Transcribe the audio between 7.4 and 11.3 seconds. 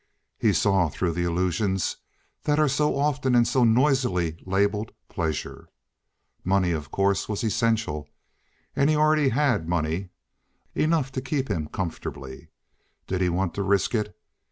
essential, and he had already had money—enough to